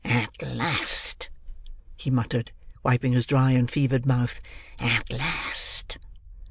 [0.03, 1.29] "At last,"
[1.95, 2.51] he muttered,
[2.81, 4.41] wiping his dry and fevered mouth.
[4.79, 5.99] "At last!"